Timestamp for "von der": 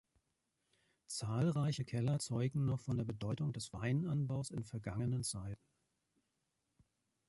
2.81-3.03